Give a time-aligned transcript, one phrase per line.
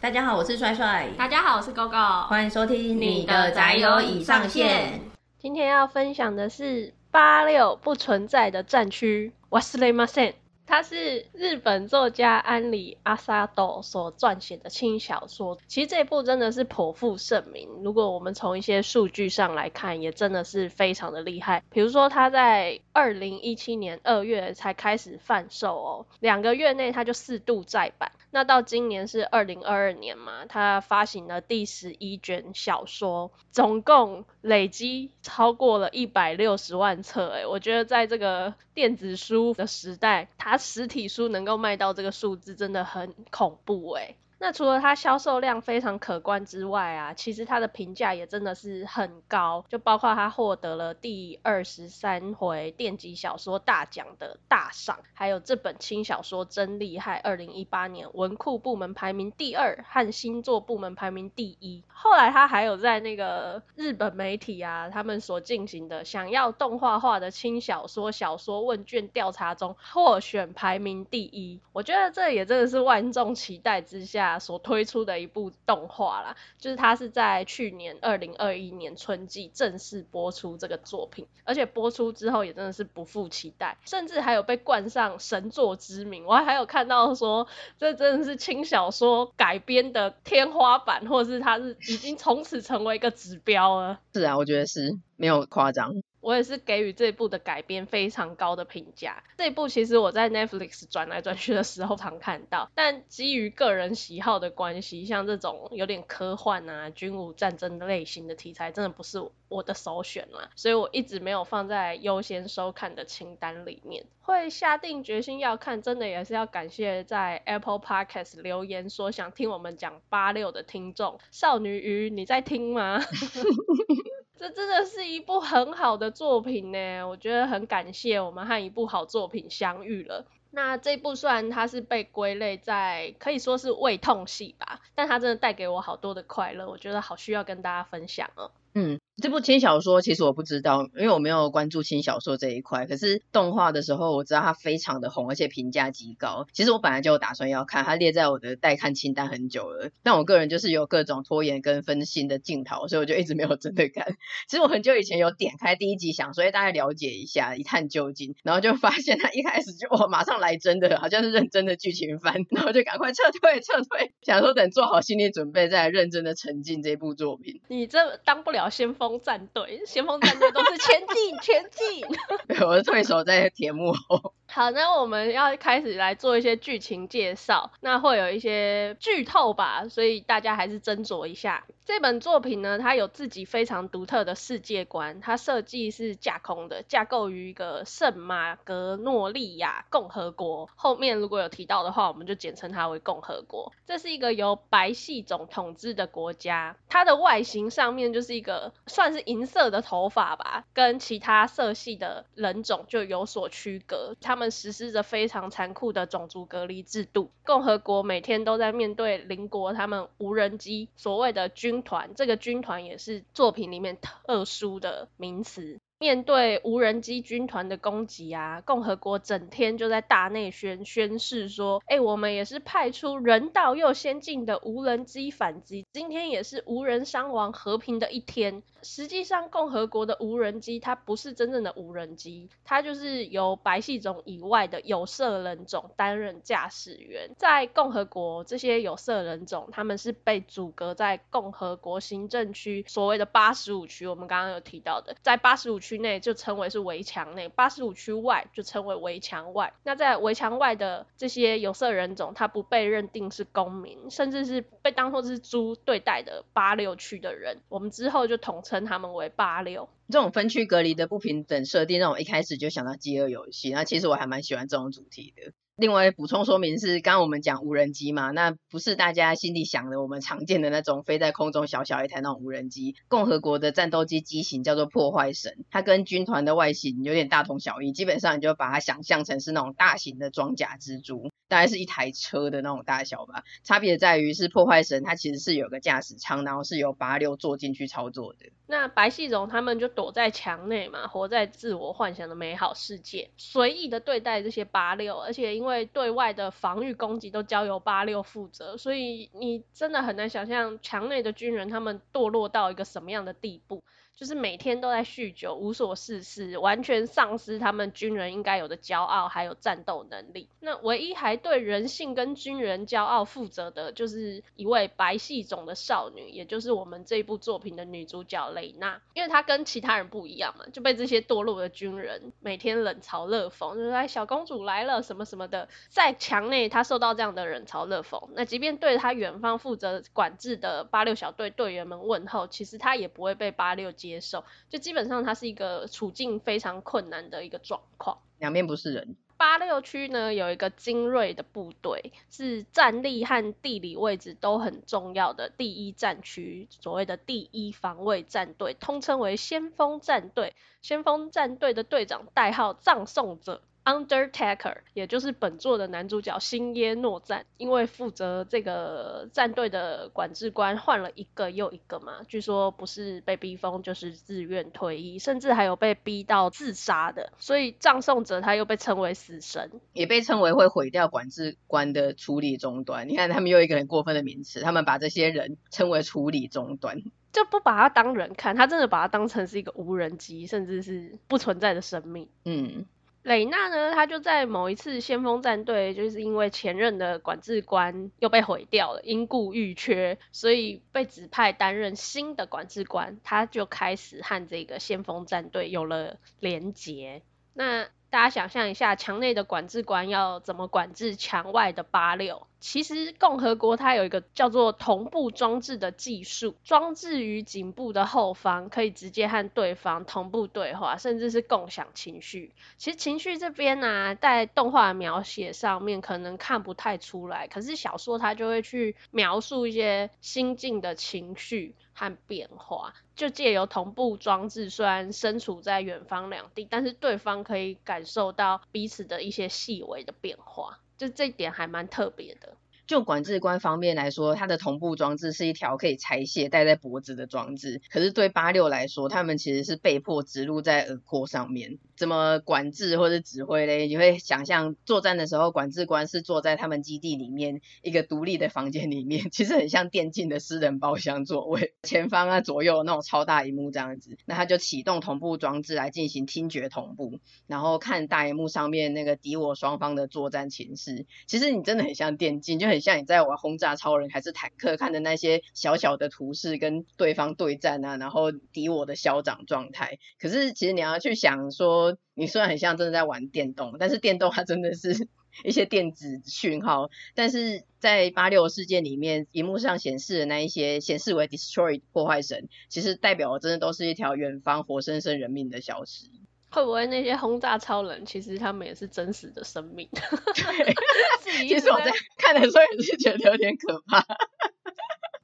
[0.00, 1.08] 大家好，我是帅帅。
[1.16, 2.26] 大家好，我是 GoGo。
[2.28, 5.00] 欢迎收听你的宅友已上线。
[5.38, 9.32] 今天要分享的是八六不存在的战区。
[9.50, 10.34] 忘れません。
[10.71, 15.57] 它是日本作家安里阿萨斗所撰写的轻小说。
[15.67, 17.67] 其实这部真的是颇负盛名。
[17.83, 21.61] 如果我们从一些数据上来看，也真的是非常的厉害。
[21.69, 28.13] 比如说，它在二零一七年二月才开始贩售哦，两个月内它就四度再版。
[28.33, 37.29] 那到今年是二零二二年嘛，它发行了第十一卷小说，总共累积超过了一百六十万册。
[37.29, 44.15] 哎，我觉得在这个电子书的时代，它实体书能够卖到这个数字，真的很恐怖哎。
[44.41, 61.83] 那除了它销售量非常可观之外啊，其实它的评价也真的是很高，就包括它获得了第二十三回电击小说大奖的大赏，还有这本轻小说真厉害，二零一八年文库部门排名第二和新作部门排名第一。
[61.87, 71.59] 后来他还有在那个日本媒体啊，他们所进行的想要动画化的轻小说小说问卷调查中获选排名第一。
[71.73, 74.30] 我觉得这也真的是万众期待之下。
[74.39, 86.25] 所推出的一部动画啦，就是它是在去年二零二一年春季正式播出这个作品，而且播出之后也真的是不负期待，甚至还有被冠上神作之名。
[86.25, 93.99] 我还有看到说，这真的是轻小说改编的天花板，或者是它是已经从此成为一个指标了。
[94.13, 95.91] 是啊，我觉得是没有夸张。
[96.21, 99.23] 我也是给予这部的改编非常高的评价。
[99.37, 114.05] 这部其实我在 Netflix 转来转去的时候常看到，但基于个人喜好的关系，像这种有点科幻啊、军武战争类型的题材，真的不是我的首选啦，所以我一直没有放在优先收看的清单里面。
[114.21, 121.19] 会下定决心要看，真的也是要感谢在 Apple Podcast 留言说想听我们讲八六的听众。
[121.31, 123.01] 少女鱼，你在听吗？
[124.41, 130.25] 这真的是一部很好的作品呢，我觉得很感谢我们和一部好作品相遇了。
[130.49, 138.49] 那这部虽然它是被归类在可以说是胃痛系吧，但它真的带给我好多的快乐，我觉得好需要跟大家分享哦。
[138.73, 138.99] 嗯。
[139.21, 142.87] 这部轻小说其实我不知道，因为我没有关注轻小说这一块。
[142.87, 146.47] 可是动画的时候我知道它非常的红，而且评价极高。
[146.53, 149.91] 其实我本来就打算要看，它列在我的待看清单很久了。
[150.01, 154.07] 但我个人就是有各种拖延跟分心的镜头，所以我就一直没有真的看。
[154.47, 158.33] 其实我很久以前有点开第一集，想说大概了解一下，一探究竟。
[158.41, 167.61] 然后就发现它一开始就哇，马上来真的，好像是认真的剧情番，然后就赶快撤退撤退，想说等做好心理准备再认真的沉浸这部作品。
[167.67, 172.05] 你这当不了先锋战队，先锋战队都是前进前进。
[172.47, 174.33] 对，我的对手在铁幕后。
[174.47, 181.65] 好，那我们要开始来做一些剧情介绍，那会有一些剧透吧，所以大家还是斟酌一下。
[181.85, 190.69] 这本作品呢，它有自己非常独特的世界观，它设计是架空的，架构于一个圣马格诺利亚共和国。
[190.75, 193.71] 后面如果有提到的话，我们就简称它为共和国。
[193.85, 198.50] 这是一个由白系种统治的国家，它的外形上面就是一个
[198.87, 204.15] 算是银色的头发吧，跟其他色系的人种就有所区隔。
[204.21, 207.31] 他们实施着非常残酷的种族隔离制度。
[207.45, 215.79] 共和国每天都在面对邻国他们无人机所谓的军团，这个军团也是作品里面特殊的名词。
[216.01, 228.63] 面对无人机军团的攻击啊，共和国整天就在大内宣宣誓说，哎，我们也是派出人道又先进的无人机反击，今天也是无人伤亡和平的一天。
[228.81, 237.29] 实际上，共和国的无人机它不是真正的无人机，它就是由白系种以外的有色人种担任驾驶员。
[237.37, 245.90] 在共和国，这些有色人种他们是被阻隔在共和国行政区所谓的八十五区，我们刚刚有提到的，在八十五区。
[245.91, 249.73] 区内就称为是围墙内，八十五区外就称为围墙外。
[249.83, 259.89] 那在围墙外的这些有色人种，他不被认定是公民，甚至是被当作是猪对待的八六区的人，我们之后就统称他们为八六。
[260.07, 263.71] 这种分区隔离的不平等设定，让我一开始就想到饥饿游戏。
[263.71, 265.51] 那其实我还蛮喜欢这种主题的。
[265.75, 272.95] 另外补充说明是，刚刚我们讲无人机嘛，那不是大家心里想的我们常见的那种飞在空中小小一台那种无人机。
[273.07, 281.31] 共和国的战斗机机型叫做破坏神，它跟军团的外形有点大同小异，基本上你就把它想象成是那种大型的装甲蜘蛛。
[281.47, 283.43] 大概是一台车的那种大小吧。
[283.65, 288.51] 差别在于是破坏神，它其实是有个驾驶舱，然后是由八六坐进去操作的。
[288.67, 303.81] 那白细种他们就躲在墙内嘛，活在自我幻想的美好世界，随意的对待这些八六，而且因为对外的防御攻击都交由八六负责，所以你真的很难想象墙内的军人他们堕落到一个什么样的地步。
[304.21, 310.47] 就是每天都在酗酒，无所事事，完全丧失他们军人应该有的骄傲，还有战斗能力。
[310.59, 319.01] 那唯一还对人性跟军人骄傲负责的，就是一位白细种的少女，也就是我们这部作品的女主角蕾娜。
[319.15, 325.67] 因为她跟其他人不一样嘛，就被这些堕落的军人每天冷嘲热讽，就是哎，小公主来了什么什么的。
[325.89, 328.29] 在墙内，她受到这样的冷嘲热讽。
[328.35, 339.15] 那即便对她远方负责管制的八六小队队员们问候，其实她也不会被八六接受，就基本上它是一个处境非常困难的一个状况，两边不是人。
[339.37, 350.53] 八六区呢，有一个精锐的部队，是战力和地理位置都很重要的第一战区，所谓的第一防卫战队，通称为先锋战队。
[350.83, 353.63] 先锋战队的队长代号葬送者。
[353.83, 373.09] Undertaker，也就是本作的男主角星耶诺战，因为负责这个战队的管制官换了一个又一个嘛，据说不是被逼疯就是自愿退役，甚至还有被逼到自杀的，所以葬送者他又被称为死神，也被称为会毁掉管制官的处理终端。
[373.09, 377.01] 你看他们又一个很过分的名词，他们把这些人称为处理终端，
[377.33, 382.29] 就不把他当人看，他真的把他当成是一个无人机，甚至是不存在的生命。
[382.45, 382.85] 嗯。
[383.23, 397.21] 蕾娜呢，她就在某一次先锋战队，就是因为前任的管制官又被毁掉了，因故遇缺，所以被指派担任新的管制官，她就开始和这个先锋战队有了连结。
[397.53, 402.45] 那大家想象一下，墙内的管制官要怎么管制墙外的八六？
[402.59, 412.53] 其实共和国它有一个叫做同步装置的技术，装置于颈部的后方，可以直接和对方同步对话，甚至是共享情绪。
[412.77, 430.79] 其实情绪这边呢、啊，在动画描写上面可能看不太出来，可是小说它就会去描述一些心境的情绪和变化，就借由同步装置，虽然身处在远方两地，但是对方可以感受到彼此的一些细微的变化。
[430.97, 432.57] 就这一点还蛮特别的。
[432.91, 437.81] 就管制官方面来说，它的同步装置是一条可以拆卸戴在脖子的装置。
[437.89, 441.79] 可是对八六来说，他们其实是被迫植入在耳廓上面。
[441.95, 443.87] 怎么管制或者指挥嘞？
[443.87, 454.17] 你会想象作战的时候，管制官是坐在他们基地里面一个独立的房间里面， 其实很像电竞的私人包厢座位，前方啊左右那种超大荧幕这样子。
[454.25, 461.05] 那他就启动同步装置来进行听觉同步，然后看大荧幕上面那个敌我双方的作战情势。
[461.25, 469.99] 其实你真的很像电竞，就很像你在玩轰炸超人还是坦克看的那些小小的图示，跟对方对战啊，然后敌我的消长状态。
[470.19, 471.97] 可是其实你要去想说。
[472.13, 475.07] 你虽然很像真的在玩电动，但是电动它真的是
[475.45, 486.07] 一些电子讯号，但是在八六事件里面，荧幕上显示的那一些显示为 destroy 破坏神，其实代表的真的都是一条远方活生生人命的消失。
[486.51, 489.87] 会不会那些轰炸超人，其实他们也是真实的生命？
[489.91, 490.75] 对，
[491.47, 494.05] 其实我在 看的时候也是觉得有点可怕。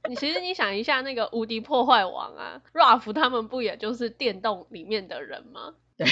[0.10, 5.76] 你其实你想一下，那个无敌破坏王啊，Ruff 他们不也就是电动里面的人吗？
[5.98, 6.08] 对，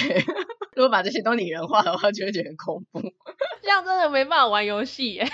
[0.74, 3.00] 如果把这些都拟人化的话，就会觉得很恐怖。
[3.62, 5.26] 这样真的没办法玩游戏耶，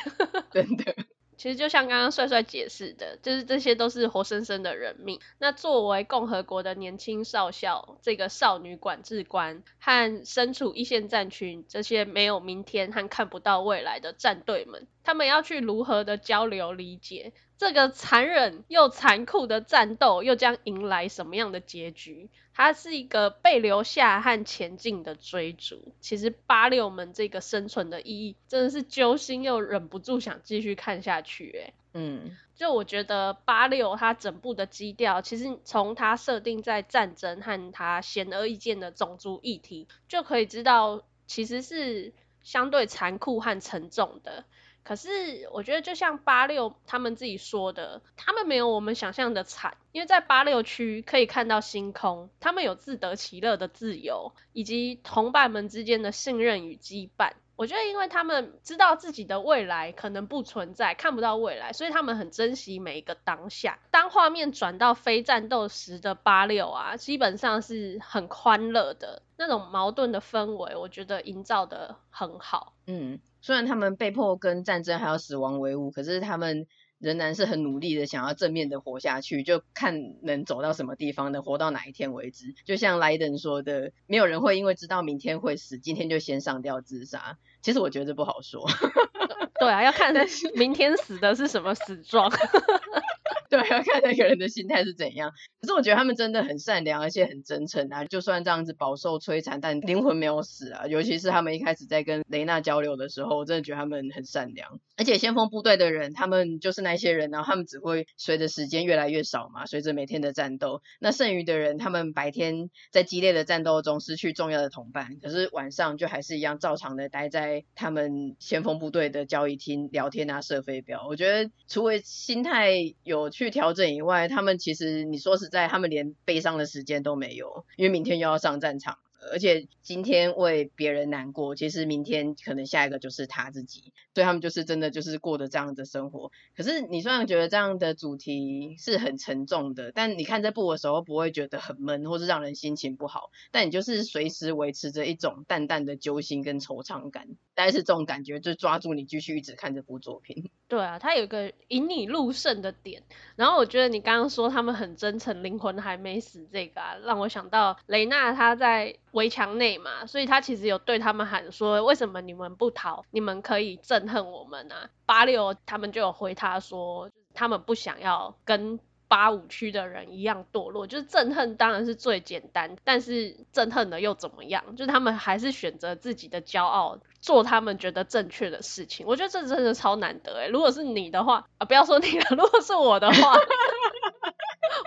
[0.53, 0.95] 真的。
[1.43, 5.19] 其实就像刚刚帅帅解释的，就是这些都是活生生的人命。
[5.39, 17.33] 那作为共和国的年轻少校，这个少女管制官和身处一线战区这些没有明天和看不到未来的战队们，他们要去如何的交流理解？
[17.59, 22.29] 这个残忍又残酷的战斗又将迎来什么样的结局？
[22.55, 25.95] 它是一个被留下和前进的追逐。
[26.01, 31.57] 其实八六们这个生存的意义真的是揪心又忍不住想继续看下去。
[31.65, 44.45] 哎，嗯，就我觉得八六它整部的基调，其实从它设定在战争和它显而易见的种族议题，就可以知道其实是相对残酷和沉重的。
[44.85, 57.33] 可是我觉得，就像八六他们自己说的，他们没有我们想象的惨，因为在八六区可以看到星空，他们有自得其乐的自由，以及同伴们之间的信任与羁绊。
[57.55, 63.79] 我觉得，因为他们知道自己的未来可能不存在，看不到未来，所以他们很珍惜每一个当下。
[63.93, 72.73] 当画面转到非战斗时的八六啊，基本上是很欢乐的那种矛盾的氛围，我觉得营造得很好。
[72.87, 73.21] 嗯。
[73.43, 76.67] 虽然他们被迫跟战争还有死亡为伍，可是他们
[76.99, 82.55] 仍然是很努力的想要正面的活下去，就看能走到什么地方，能活到哪一天为止。
[82.65, 87.37] 就像莱登说的，没有人会因为知道明天会死，今天就先上吊自杀。
[87.61, 88.67] 其实我觉得这不好说。
[89.59, 90.15] 对啊，要看
[90.55, 92.31] 明天死的是什么死状。
[93.53, 95.31] 对，要看那个人的心态是怎样。
[95.61, 98.03] 可是我觉得他们真的很善良，而且很真诚啊。
[98.07, 100.87] 就算这样子饱受摧残，但灵魂没有死啊。
[100.87, 104.81] 尤其是他们一开始在跟雷娜交流的时候，我真的觉得他们很善良。
[104.97, 110.81] 而且先锋部队的人，他们就是那些人，然后他们只会随着时间越来越少嘛，随着每天的战斗。
[110.99, 121.07] 那剩余的人，他们白天在激烈的战斗中失去重要的同伴，可是晚上就还是一样照常的待在他们先锋部队的交易厅聊天啊，射飞镖。
[121.07, 128.99] 我觉得除了心态有去调整以外，他们其实你说实在，他们连悲伤的时间都没有，因为明天又要上战场。
[129.31, 136.33] 而且今天为别人难过，其实明天可能下一个就是他自己，所以他们就是真的就是过的这样的生活。
[136.57, 150.51] 可是你虽然觉得这样的主题是很沉重的，但你看这部的时候不会觉得很闷，或是让人心情不好，但你就是随时维持着一种淡淡的揪心跟惆怅感，但是这种感觉，就抓住你继续一直看这部作品。
[150.73, 153.03] 对啊，他有个引你入胜的点，
[153.37, 158.97] 然后我觉得你刚刚说他们很真诚，灵魂还没死，这个啊，让我想到雷娜她在。
[159.13, 163.05] 围墙内嘛，所以她其实有对他们喊说：“为什么你们不逃？
[163.11, 168.81] 你们可以憎恨我们啊！”八六他们就有回他说，他们不想要跟
[169.13, 174.65] 八五区的人一样堕落，就是憎恨当然是最简单，但是憎恨了又怎么样？
[174.75, 179.05] 就是他们还是选择自己的骄傲，做他们觉得正确的事情。
[179.07, 183.37] 我觉得这真的超难得诶，如果是你的话啊，不要说你了，如果是我的话。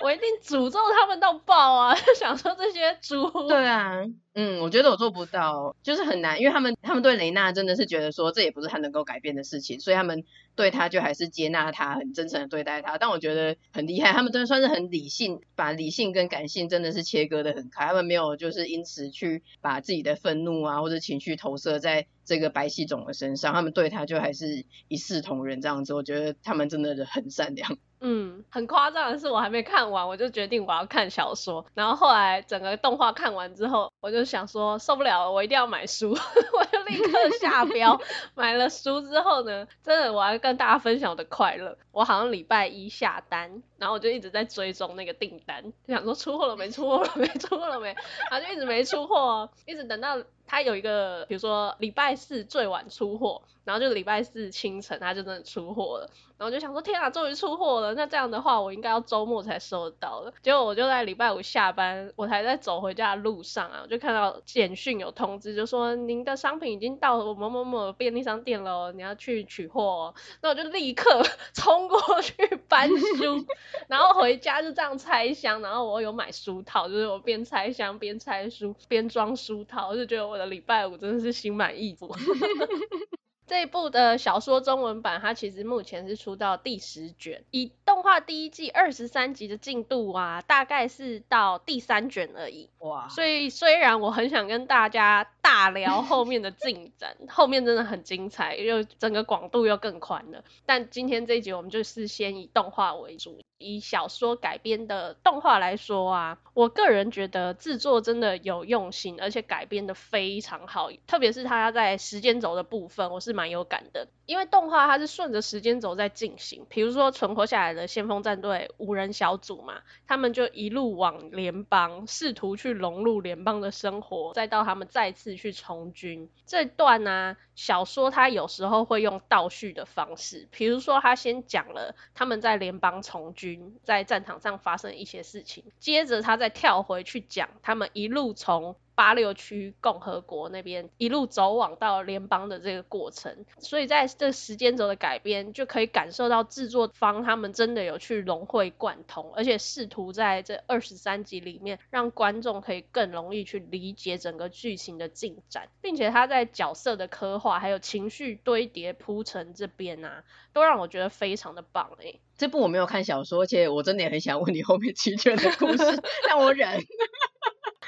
[0.01, 1.95] 我一定诅咒他们到爆啊！
[2.17, 3.29] 想说这些猪。
[3.47, 3.91] 对啊，
[4.37, 10.25] 嗯，我觉得我做不到，就是很难，因为他们他们对雷娜真的是觉得说这也不是他能够改变的事情，所以他们
[10.55, 12.97] 对他就还是接纳他，很真诚的对待他。
[12.97, 25.93] 但我觉得很厉害，他们真的算是很理性，把理性跟感性真的是切割得很开，他们没有就是因此去把自己的愤怒啊或者情绪投射在这个白细种的身上，他们对他就还是一视同仁这样子。
[25.93, 27.77] 我觉得他们真的很善良。
[28.01, 31.65] 嗯，很夸张的是，我还没看完，我就决定我要看小说。
[31.73, 36.13] 然后后来整个动画看完之后，我就想说受不了了，我一定要买书，
[36.85, 37.99] 立刻下标
[38.35, 39.01] 买了书。
[39.01, 41.77] 之后呢，真的我要跟大家分享我的快乐。
[41.91, 46.69] 我好像礼拜一下单，然后我就一直在追踪那个订单，就想说出货了没？
[46.69, 47.25] 出货了没？
[47.27, 47.95] 出货了没？
[48.29, 50.17] 然后就一直没出货，一直等到。
[50.47, 60.31] 他有一个，比如说礼拜四最晚出货，然后就礼拜四清晨他就真的出货了，然后就想说天啊，终于出货了，那这样的话我应该要周末才收到了。
[60.43, 70.13] 结果我就在礼拜五下班，我才在走回家的路上啊，我就看到简讯有通知，就说您的商品已经到了某某某便利商店了，你要去取货哦。
[70.41, 71.23] 那我就立刻
[71.55, 72.35] 冲过去
[72.67, 73.45] 搬书，
[73.87, 80.25] 然后回家就这样拆箱，然后我有买书套，就是我边拆箱边拆书边装书套，我就觉得。
[80.25, 82.11] 我的礼拜五真的是心满意足。
[83.47, 92.69] 这一部的小说中文版，它其实目前是出到第十卷，以动画第一季二十三集的进度啊，大概是到第三卷而已。
[92.79, 93.07] 哇！
[93.09, 103.39] 所以虽然我很想跟大家大聊后面的进展， 后面真的很精彩，又整个广度又更宽了，但今天这一集我们就是先以动画为主。
[103.57, 114.07] 以小说改编的动画来说啊，我个人觉得制作真的有用心，而且改编的非常好，特别是它在时间轴的部分，我是蛮有感的。
[114.25, 126.27] 因为动画它是顺着时间轴在进行，比如说存活下来的先锋战队五人小组嘛，他们就一路往联邦，试图去融入联邦的生活，再到他们再次去从军。
[126.47, 138.75] 这段呢、小说它有时候会用倒叙的方式，比如说他先讲了他们在联邦从军，在战场上发生一些事情，接着他再跳回去讲他们一路从。
[138.95, 160.23] 八六区共和国那边一路走往到联邦的这个过程，所以在这时间轴的改编，就可以感受到制作方他们真的有去融会贯通，而且试图在这二十三集里面让观众可以更容易去理解整个剧情的进展，并且他在角色的刻画还有情绪堆叠铺陈这边啊，
[160.53, 162.19] 都让我觉得非常的棒诶、欸。
[162.37, 165.83] 这部我没有看小说，而且我真的也很想问你后面七卷的故事，
[166.27, 166.79] 但我忍。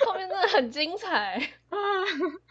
[0.05, 1.41] 后面真的很精彩。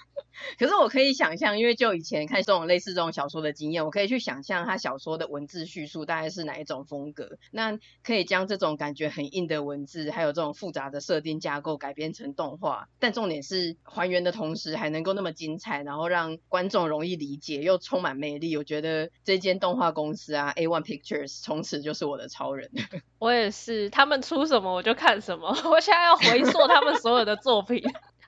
[0.59, 7.39] 可是我可以想象，因为就以前看这种类似这种小说的经验，我可以去想象他小说的文字叙述大概是哪一种风格。
[7.51, 18.57] 那可以将这种感觉很硬的文字，还有这种复杂的设定架构改编成动画，但重点是还原的同时还能够那么精彩，然后让观众容易理解又充满魅力。
[18.59, 22.71] 我觉得这间动画公司啊，A One Pictures 从此就是我的超人。
[23.19, 25.49] 我也是，他们出什么我就看什么。
[25.65, 27.83] 我现在要回溯他们所有的作品。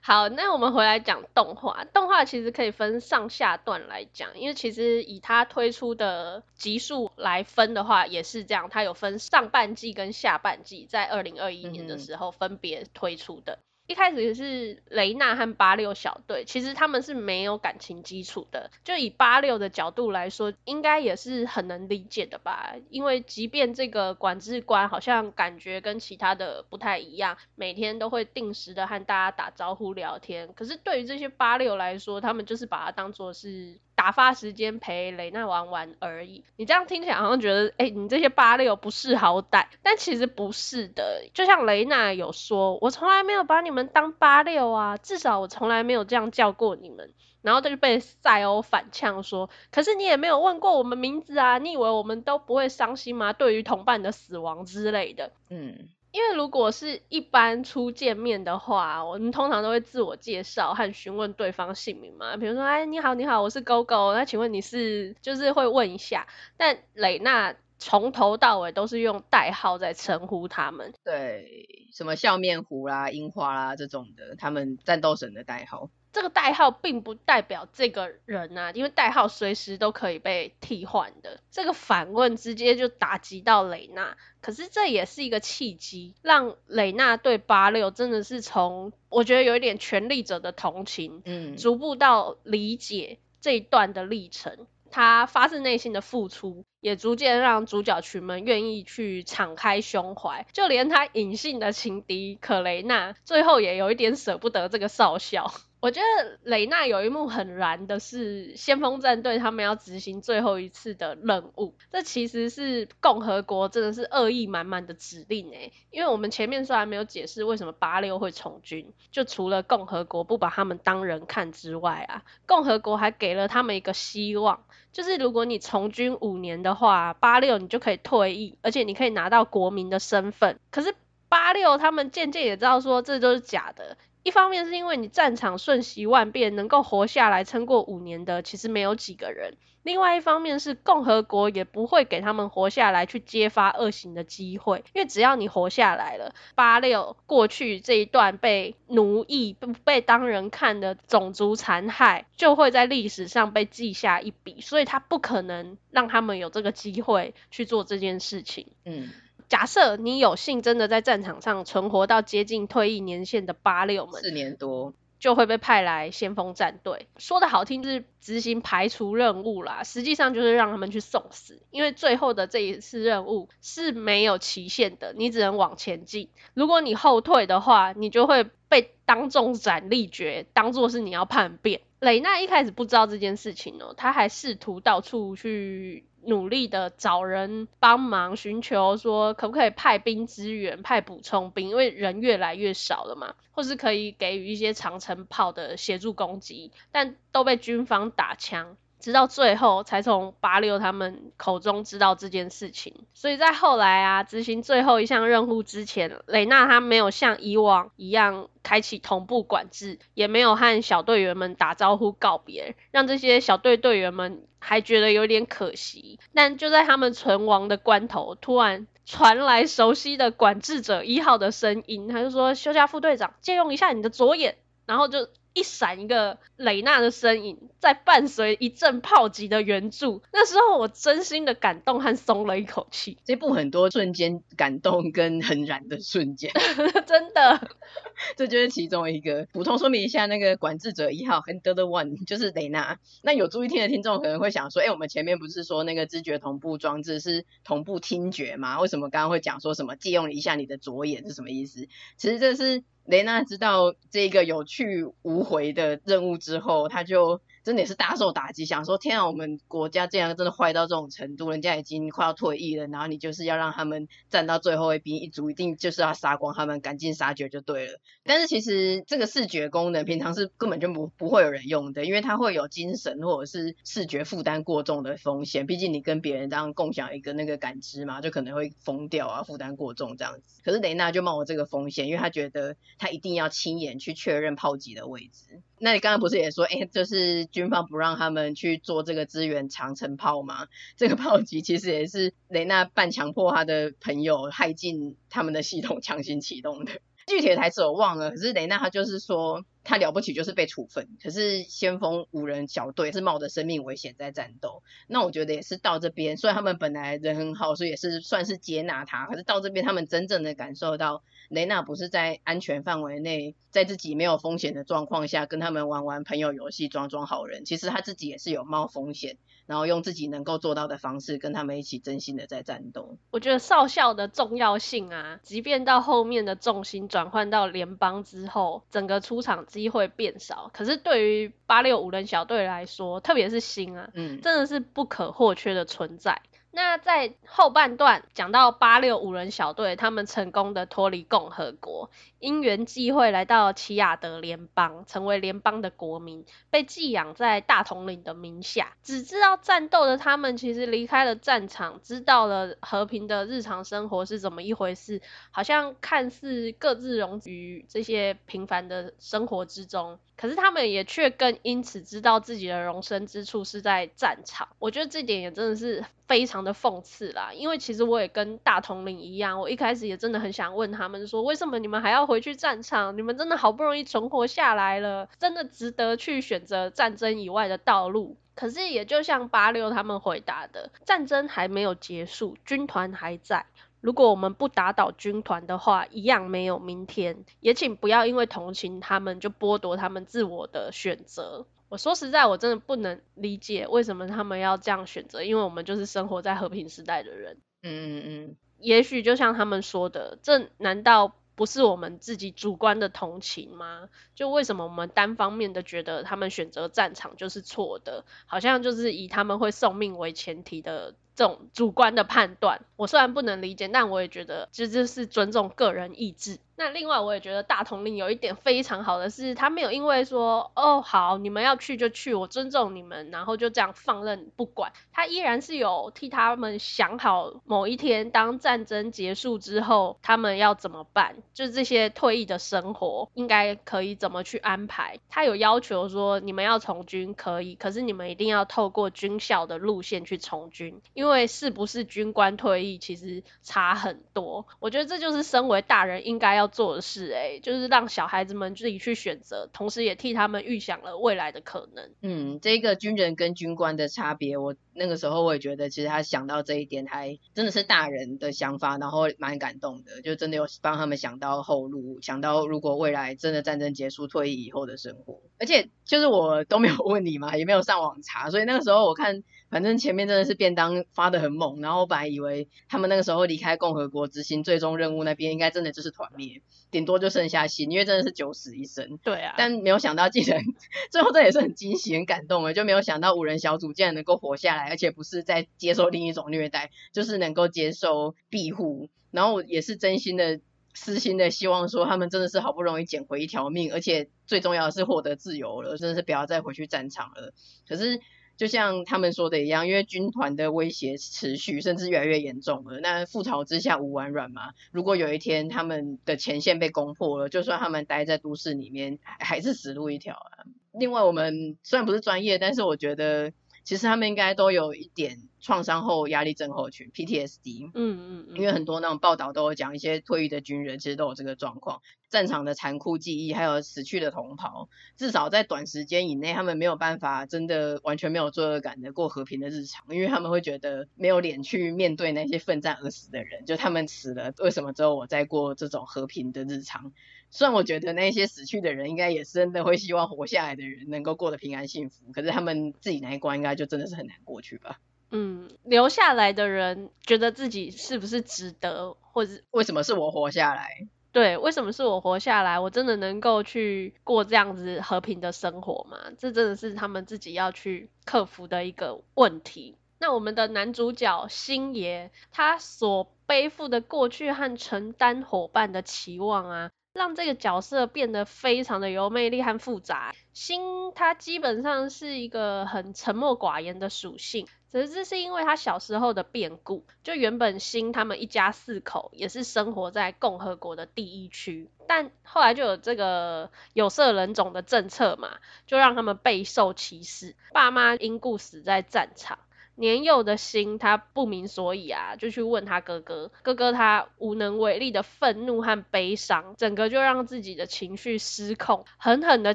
[0.09, 1.85] 好，那我们回来讲动画。
[1.85, 13.59] 动画其实可以分上下段来讲，因为其实以它推出的集数来分的话，也是这样，它有分上半季跟下半季，在二零二一年的时候分别推出的。
[13.61, 18.71] 嗯一开始是雷娜和八六小队，其实他们是没有感情基础的。
[18.85, 22.75] 就以八六的角度来说，应该也是很能理解的吧？
[22.91, 33.81] 因为即便这个管制官好像感觉跟其他的不太一样，每天都会定时的和大家打招呼聊天，可是对于这些八六来说，他们就是把它当做是。
[33.99, 36.45] 打发时间陪雷娜玩玩而已。
[36.55, 41.25] 你这样听起来好像觉得，哎、你这些八六不识好歹，但其实不是的。
[41.35, 47.13] 就像雷娜有说，我从来没有把你们当八六啊，至少我从来没有这样叫过你们。
[47.43, 53.33] 然后他就被赛欧反呛说，可是你也没有问过我们名字啊，你以为我们都不会伤心吗？
[53.33, 55.89] 对于同伴的死亡之类的，嗯。
[56.19, 62.37] 因为如果是一般初见面的话，我们通常都会自我介绍和询问对方姓名嘛。
[62.37, 64.13] 比如说，哎，你好，你好，我是勾勾。
[64.13, 65.15] 那请问你是？
[65.23, 66.27] 就是会问一下。
[66.57, 70.93] 但蕾娜从头到尾都是用代号在称呼他们。
[71.05, 75.89] 对，什么笑面虎啦、樱花啦这种的，他们战斗神的代号。
[76.19, 81.39] 这个代号并不代表这个人啊，因为代号随时都可以被替换的。
[81.49, 94.67] 这个反问直接就打击到蕾娜，可是这也是一个契机，让蕾娜对八六真的是从我觉得有一点权力者的同情，嗯，逐步到理解这一段的历程。
[94.91, 105.53] 他发自内心的付出，也逐渐让主角群们愿意去敞开胸怀，就连他隐性的情敌可雷娜，最后也有一点舍不得这个少校。
[105.81, 130.59] 我觉得蕾娜有一幕很燃的是，先锋战队他们要执行最后一次的任务，这其实是共和国真的是恶意满满的指令诶，因为我们前面虽然没有解释为什么八六会从军，就除了共和国不把他们当人看之外啊，共和国还给了他们一个希望，就是如果你从军五年的话，八六你就可以退役，而且你可以拿到国民的身份。
[130.73, 130.93] 可是
[131.29, 133.97] 八六他们渐渐也知道说这都是假的。
[134.23, 139.55] 一方面是因为你战场瞬息万变，能够活下来撑过五年的其实没有几个人。
[139.85, 158.67] 另外一方面是共和国也不会给他们活下来去揭发恶行的机会，因为只要你活下来了，八六过去这一段被奴役、被当人看的种族残害，就会在历史上被记下一笔，所以他不可能让他们有这个机会去做这件事情。
[158.85, 159.09] 嗯。
[159.49, 167.09] 假设你有幸真的在战场上存活到接近退役年限的八六们，四年多就会被派来先锋战队。
[167.17, 171.63] 说的好听就是执行排除任务啦，实际上就是让他们去送死。
[171.71, 176.29] 因为最后的这一次任务是没有期限的，你只能往前进。
[176.55, 181.81] 如果你后退的话，你就会被当众斩立决，当做是你要叛变。
[182.01, 186.05] 雷娜一开始不知道这件事情哦，她还试图到处去。
[186.25, 198.77] 努力的找人帮忙，寻求说可不可以派兵支援、派补充兵，因为人越来越少了嘛，或是可以给予一些长城炮的协助攻击，但都被军方打枪。
[199.01, 216.19] 直到最后才从八六他们口中知道这件事情，所以在后来啊执行最后一项任务之前，蕾娜她没有像以往一样开启同步管制，也没有和小队员们打招呼告别，让这些小队队员们还觉得有点可惜。
[216.35, 224.57] 但就在他们存亡的关头，突然传来熟悉的管制者一号的声音，他就说：“休假副队长，借用一下你的左眼。”
[224.87, 225.29] 然后就。
[225.59, 233.19] 一闪一个蕾娜的身影，在伴随一阵炮击的援助，那时候我真心的感动和松了一口气。
[233.25, 236.53] 这部很多瞬间感动跟很燃的瞬间，
[237.07, 237.69] 真的，
[238.37, 239.49] 这就是其中一个。
[239.53, 243.01] 补充说明一下，那个管制者一号 Handler One 就是蕾娜。
[243.23, 248.81] 那有注意听的听众可能会想说，哎，我们前面不是说那个知觉同步装置是同步听觉吗？
[248.81, 251.89] 为什么刚刚会讲说什么借用一下你的左眼是什么意思？
[252.17, 252.85] 其实这是。
[253.09, 257.41] 雷娜知道这个有去无回的任务之后，她就。
[257.69, 268.01] 真的也是大受打击，想说天啊，我们国家竟然真的坏到这种程度，人家已经快要退役了，然后你就是要让他们站到最后一兵一卒，一定就是要杀光他们，赶尽杀绝就对了。
[268.25, 275.67] 但是其实这个视觉功能平常是根本就不不会有人用的，因为它会有精神或者是视觉负担过重的风险。
[275.67, 280.63] 毕竟你跟别人这样共享一个那个感知嘛，就可能会疯掉啊，负担过重这样子。
[280.65, 285.61] 可是雷娜就冒了这个风险，因为她觉得她一定要亲眼去确认炮击的位置。
[285.81, 290.67] 那你刚刚不是也说，哎，就是军方不让他们去做这个支援长城炮吗？
[290.97, 296.93] 这个炮击其实也是雷娜半强迫他的朋友害进他们的系统强行启动的。
[297.27, 299.65] 具体的台词我忘了，可是雷娜她就是说。
[299.89, 304.83] 他了不起就是被处分，可是先锋五人小队是冒着生命危险在战斗。
[305.07, 309.25] 那我觉得也是到这边，虽然他们本来人很好，所以也是算是接纳他。
[309.25, 317.65] 可是到这边，他们真正的感受到雷娜不是在安全范围内，在自己没有风险的状况下跟他们玩玩朋友游戏，装装好人。
[317.65, 323.17] 其实他自己也是有冒风险，然后用自己能够做到的方式跟他们一起真心的在战斗。
[323.31, 329.65] 我觉得少校的重要性啊，即便到后面的重心转换到联邦之后，整个出场。
[329.79, 336.43] 机会变少，可是对于八六五人小队来说，特别是新啊，嗯，真的是不可或缺的存在。
[336.71, 348.93] 那在后半段讲到八六五人小队，他们成功的脱离共和国，因缘际会来到奇亚德联邦，成为联邦的国民，被寄养在大统领的名下。
[349.03, 355.21] 只知道战斗的他们，其实离开了战场，知道了和平的日常生活是怎么一回事，
[355.51, 360.19] 好像看似各自融于这些平凡的生活之中。
[360.37, 364.69] 可是他们也却更因此知道自己的容身之处是在战场。
[364.79, 373.17] 我觉得这点也真的是非常的讽刺啦，因为其实我也跟大统领一样，我一开始也真的很想问他们说，为什么你们还要回去战场？
[373.19, 378.37] 你们真的好不容易存活下来了，真的值得去选择战争以外的道路？
[378.55, 383.67] 可是也就像八六他们回答的，战争还没有结束，军团还在。
[384.01, 387.45] 如果我们不打倒军团的话，一样没有明天。
[387.59, 391.67] 也请不要因为同情他们就剥夺他们自我的选择。
[391.89, 397.57] 我说实在，我真的不能理解为什么他们要这样选择，因为我们就是生活在和平时代的人。
[397.83, 398.57] 嗯嗯嗯。
[398.79, 404.09] 也许就像他们说的，这难道不是我们自己主观的同情吗？
[404.35, 408.25] 就为什么我们单方面的觉得他们选择战场就是错的？
[408.47, 411.15] 好像就是以他们会送命为前提的。
[411.39, 416.59] 这种主观的判断，我虽然不能理解，但我也觉得这就是尊重个人意志。
[416.79, 424.93] 那另外，我也觉得大统领有一点非常好的是，他没有因为说，哦，好，你们要去就去，我尊重你们，然后就这样放任不管。
[425.13, 435.19] 他依然是有替他们想好某一天，当战争结束之后，他们要怎么办，就是这些退役的生活应该可以怎么去安排。
[435.29, 444.65] 他有要求说，你们要从军可以，可是你们一定要透过军校的路线去从军，因为是不是军官退役其实差很多。
[444.79, 446.68] 我觉得这就是身为大人应该要。
[446.69, 452.11] 做事哎、就是让小孩子们自己去选择，同时也替他们预想了未来的可能。
[452.23, 465.41] 嗯，这个军人跟军官的差别，我那个时候我也觉得，其实他想到这一点，还真的是大人的想法，然后蛮感动的，就真的有帮他们想到后路，想到如果未来真的战争结束、退役以后的生活。
[465.59, 469.43] 而且就是我都没有问你嘛，也没有上网查，所以那个时候我看。
[469.71, 479.19] 反正前面真的是便当发的很猛，然后我本来以为他们那个时候离开共和国执行最终任务那边应该真的就是团灭，顶多就剩下心，因为真的是九死一生。
[479.23, 479.55] 对啊。
[479.59, 480.63] 但没有想到，竟然
[481.11, 489.11] 最后这也是很惊喜、很感动的，就没有想到五人小组竟然能够活下来，而且不是在接受另一种虐待，就是能够接受庇护。
[489.31, 490.61] 然后也是真心的、
[490.95, 497.53] 私心的希望说，他们真的是好不容易捡回一条命，而且最重要的是获得自由了，真的是不要再回去战场了。
[497.87, 498.19] 可是。
[498.59, 503.01] 就像他们说的一样，因为军团的威胁持续，甚至越来越严重了。
[503.01, 504.75] 那覆巢之下无完卵嘛。
[504.93, 510.69] 如果有一天他们的前线被攻破了，就算他们待在都市里面，还是死路一条啊。
[510.93, 513.53] 另外，我们虽然不是专业，但是我觉得。
[513.85, 517.91] 其实他们应该都有一点创伤后压力症候群 （PTSD）。
[517.93, 522.01] 嗯嗯嗯，因为很多那种报道都有讲，一些退役的军人其实都有这个状况。
[522.29, 533.65] 战场的残酷记忆，还有死去的同袍，至少在短时间以内，他们没有办法真的完全没有罪恶感的过和平的日常，因为他们会觉得没有脸去面对那些奋战而死的人。
[533.65, 537.13] 就他们死了，为什么只有我在过这种和平的日常？
[537.51, 545.01] 虽然我觉得那些死去的人应该也是真的会希望活下来的人能够过得平安幸福，可是他们自己那一关应该就真的是很难过去吧。
[545.31, 551.07] 嗯，留下来的人觉得自己是不是值得，或者为什么是我活下来？
[551.31, 552.81] 对，为什么是我活下来？
[552.81, 556.19] 我真的能够去过这样子和平的生活吗？
[556.39, 559.97] 这真的是他们自己要去克服的一个问题。
[560.19, 570.35] 那我们的男主角星爷，他所背负的过去和承担伙伴的期望啊，让这个角色变得非常的有魅力和复杂。
[570.55, 574.67] 星他基本上是一个很沉默寡言的属性。
[574.91, 589.59] 只是这是因为他小时候的变故，就原本星他们一家四口也是生活在共和国的第一区，但后来就有这个有色人种的政策嘛，就让他们备受歧视，爸妈因故死在战场。
[589.99, 599.75] 年幼的心，他不明所以啊，就去问他哥哥，哥哥他无能为力的愤怒和悲伤，整个就让自己的情绪失控，狠狠的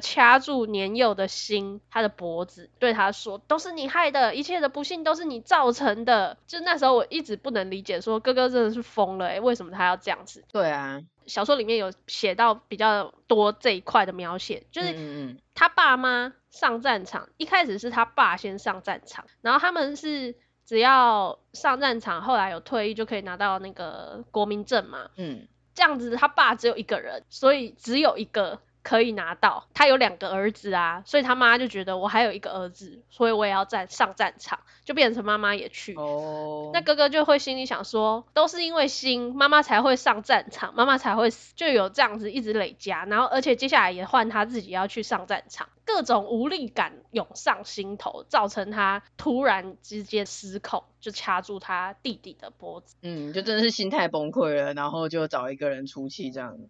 [0.00, 10.42] 掐住年幼的心他的脖子，对他说：“都是你害的，一切的不幸都是你造成的。”就那时候我一直不能理解，说哥哥真的是疯了，诶，为什么他要这样子？
[10.50, 11.00] 对啊。
[11.26, 28.60] 小说里面有写到比较多这一块的描写，就是他爸妈上战场，一开始是他爸先上战场，然后他们是只要上战场，后来有退役就可以拿到那个国民证嘛，嗯，这样子他爸只有一个人，所以只有一个。
[28.84, 35.94] 可以拿到，他有两个儿子啊，所以他妈就觉得我还有一个儿子，所以我也要战上战场，就变成妈妈也去。
[35.94, 36.70] 哦。
[36.74, 52.96] 那哥哥就会心里想说，都是因为心妈妈才会上战场，妈妈才会死，就有这样子一直累加，然后而且接下来也换他自己要去上战场，各种无力感涌上心头，造成他突然之间失控，就掐住他弟弟的脖子。
[53.00, 56.68] 嗯，就真的是心态崩溃了，然后就找一个人出气这样子。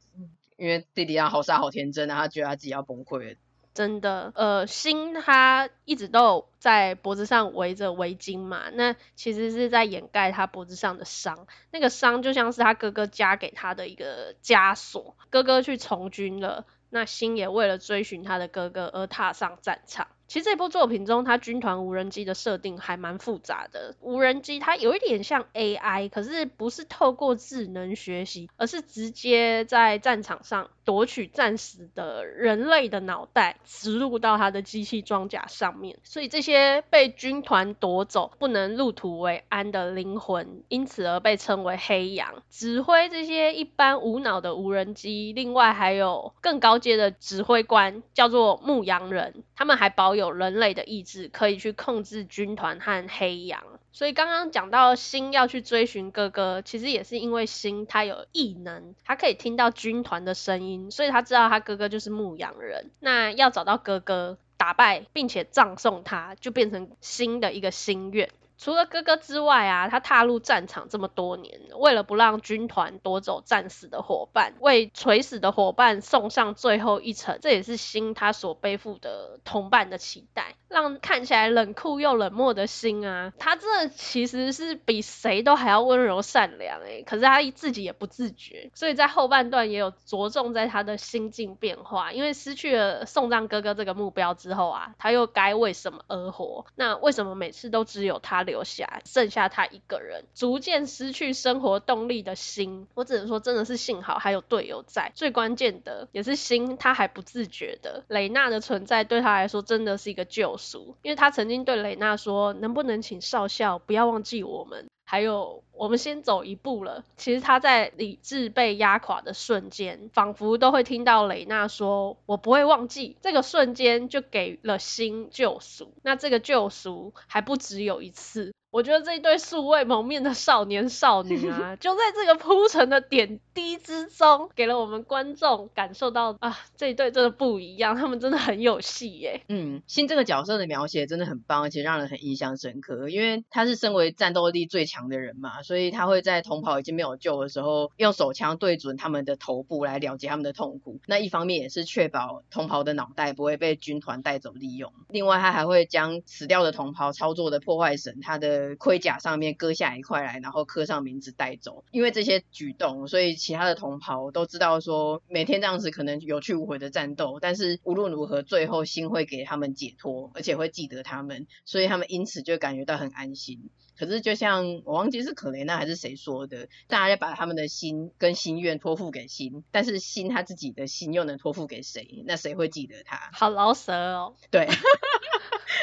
[0.57, 3.37] 因为弟弟啊，好傻好天真啊，他觉得他自己要崩溃。
[3.75, 11.49] 真的，呃，星他一直都在脖子上围着围巾嘛，那其实是在掩盖他脖子上的伤。
[11.73, 15.17] 那个伤就像是他哥哥加给他的一个枷锁。
[15.29, 20.07] 哥哥去从军了，那星也为了追寻他的哥哥而踏上战场。
[20.26, 23.94] 其实这部作品中，它军团无人机的设定还蛮复杂的。
[24.00, 35.98] 无人机它有一点像 AI，可是不是透过智能学习，而是直接在战场上夺取战死的人类的脑袋，植入到它的机器装甲上面。
[36.02, 42.42] 所以这些被军团夺走、不能入土为安的灵魂，因此而被称为黑羊。
[42.50, 53.62] 指挥这些一般无脑的无人机，另外还有更高阶的指挥官，叫做牧羊人，他们还保有人类的意志，可以去控制军团和黑羊。
[53.92, 62.90] 所以刚刚讲到星要去追寻哥哥，其实也是因为星他有异能，他可以听到军团的声音，所以他知道他哥哥就是牧羊人。
[62.98, 68.31] 那要找到哥哥，打败并且葬送他，就变成新的一个心愿。
[68.64, 80.55] 除了哥哥之外啊，他踏入战场这么多年，为了不让军团夺走战死的伙伴，为垂死的伙伴送上最后一程，这也是心他所背负的同伴的期待。
[80.68, 96.64] 让看起来冷酷又冷漠的心啊，他这其实是比谁都还要温柔善良哎，可是他自己也不自觉，所以在后半段也有着重在他的心境变化，因为失去了送葬哥哥这个目标之后啊，他又该为什么而活？
[96.74, 110.97] 那为什么每次都只有他留留下，剩下他一个人，逐渐失去生活动力的心，我只能说真的是幸好还有队友在，最关键的也是心他还不自觉的，蕾娜的存在对他来说真的是一个救赎。
[111.03, 117.05] 因为他曾经对蕾娜说：“能不能请少校不要忘记我们？”还有，我们先走一步了。
[117.17, 125.93] 其实他在理智被压垮的瞬间，仿佛都会听到蕾娜说：“我不会忘记。”这个瞬间就给了新救赎。
[126.03, 128.53] 那这个救赎还不只有一次。
[128.74, 139.42] 我觉得这一对素未谋面的少年少女啊， 就在这个铺陈的点滴之中，给了我们观众感受到啊，这一对真的不一样，他们真的很有戏耶。
[139.48, 150.98] 嗯，新这个角色的描写真的很棒，而且让人很印象深刻，因为他是身为战斗力最强的人嘛，所以他会在同袍已经没有救的时候，用手枪对准他们的头部来了结他们的痛苦。
[151.06, 154.92] 那一方面也是确保同袍的脑袋不会被军团带走利用。
[155.10, 158.63] 另外，他还会将死掉的同袍操作的破坏神他的。
[158.77, 161.85] 盔甲上面割下一块来，然后刻上名字带走。
[161.90, 173.70] 因为这些举动，所以其他的同袍都知道说，每天这样子可能有去无回的战斗，但是无论如何，最后心会给他们解脱，而且会记得他们，所以他们因此就感觉到很安心。
[173.96, 182.24] 可是就像我忘记是可怜娜还是谁说的，大家要把他们的心跟心愿托付给心，但是心他自己的心又能托付给谁？
[182.27, 183.31] 那谁会记得他？
[183.33, 184.35] 好老舍哦。
[184.50, 184.68] 对，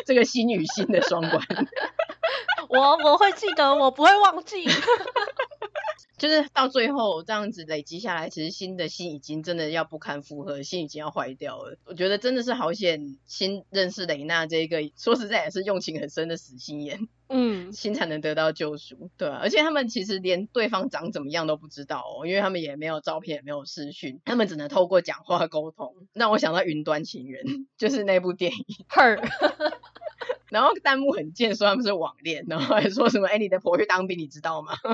[0.05, 1.41] 这个心与心的双关。
[2.71, 4.65] 我我会记得，我不会忘记。
[6.17, 11.79] 就是到最后这样子累积下来，其实新的心已经真的要不堪负荷，心已经要坏掉了。
[11.83, 17.07] 我觉得真的是好险，新认识蕾娜这个，说实在也是用情很深的死心眼。
[17.27, 25.95] 嗯， 心才能得到救赎，对啊，而且他们其实连对方长怎么样都不知道哦，因为他们也没有照片，也没有视讯，他们只能透过讲话沟通。
[26.13, 27.43] 让我想到《云端情人》，
[27.79, 28.65] 就是那部电影。
[28.89, 29.19] Her，
[30.51, 34.73] 然后弹幕很贱，说他们是网恋，然后还说什么，哎，你的婆去当兵，你知道吗？